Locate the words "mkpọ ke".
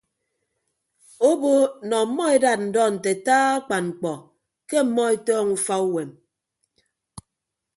3.91-4.75